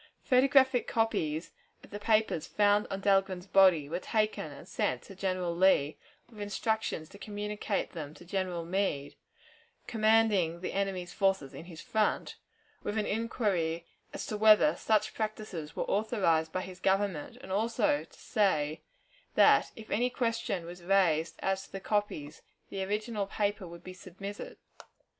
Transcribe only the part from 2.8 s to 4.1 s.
on Dahlgren's body were